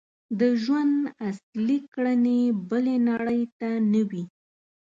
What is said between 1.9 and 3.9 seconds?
کړنې بلې نړۍ ته